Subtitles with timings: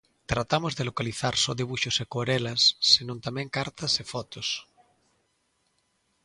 [0.31, 2.61] Tratamos de localizar só debuxos e acuarelas
[2.91, 4.47] senón tamén cartas e fotos.